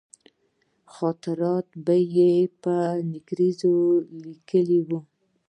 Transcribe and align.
خاطرات 0.93 1.67
به 1.85 1.95
یې 2.15 2.31
په 2.61 2.73
انګرېزي 3.01 3.71
لیکلي 4.23 4.79
وي. 4.87 4.99